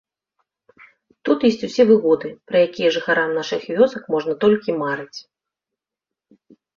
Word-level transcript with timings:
Тут 1.27 1.43
ёсць 1.49 1.65
усе 1.67 1.83
выгоды, 1.89 2.31
пра 2.51 2.57
якія 2.67 2.89
жыхарам 2.95 3.29
нашых 3.39 3.61
вёсак 3.75 4.03
можна 4.15 4.33
толькі 4.45 4.75
марыць. 4.81 5.19